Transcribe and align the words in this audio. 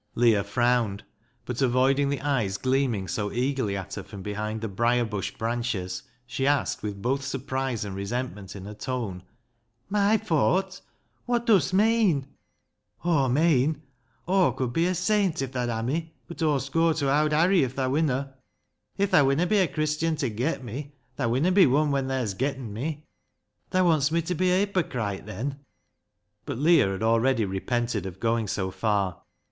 Leah 0.15 0.43
frowned, 0.43 1.03
but 1.45 1.61
avoiding 1.61 2.09
the 2.09 2.21
eyes 2.21 2.57
gleam 2.57 2.95
ing 2.95 3.07
so 3.07 3.31
eagerly 3.31 3.77
at 3.77 3.93
her 3.93 4.01
from 4.01 4.23
behind 4.23 4.59
the 4.61 4.67
briar 4.67 5.05
bush 5.05 5.29
branches, 5.35 6.01
she 6.25 6.47
asked, 6.47 6.81
with 6.81 7.03
both 7.03 7.23
surprise 7.23 7.85
and 7.85 7.93
resentment 7.95 8.55
in 8.55 8.65
her 8.65 8.73
tone 8.73 9.21
—"My 9.99 10.17
fawt? 10.17 10.81
Wot 11.27 11.45
dust 11.45 11.71
meean?"" 11.75 12.25
Aw 13.05 13.27
meean 13.27 13.83
Aw 14.25 14.51
could 14.53 14.73
be 14.73 14.87
a 14.87 14.95
saint 14.95 15.39
if 15.39 15.51
tha'd 15.51 15.69
ha' 15.69 15.85
me, 15.85 16.15
bud 16.27 16.41
Aw'st 16.41 16.71
goa 16.71 16.95
ta 16.95 17.07
Owd 17.07 17.31
Harry 17.31 17.61
if 17.63 17.75
thaa 17.75 17.87
winna."" 17.87 18.33
If 18.97 19.11
thaa 19.11 19.23
winna 19.23 19.45
be 19.45 19.59
a 19.59 19.67
Christian 19.67 20.15
ta 20.15 20.29
get 20.29 20.63
me, 20.63 20.95
tha 21.17 21.29
winna 21.29 21.51
be 21.51 21.67
wun 21.67 21.91
when 21.91 22.07
thaa 22.07 22.21
hes 22.21 22.33
getten 22.33 22.73
me."" 22.73 23.05
Thaa 23.71 23.83
wants 23.83 24.11
me 24.11 24.23
ta 24.23 24.33
be 24.33 24.49
a 24.49 24.65
hypocryte 24.65 25.27
then?" 25.27 25.59
But 26.47 26.57
Leah 26.57 26.87
had 26.89 27.03
already 27.03 27.45
repented 27.45 28.07
of 28.07 28.19
going 28.19 28.47
so 28.47 28.71
far. 28.71 29.21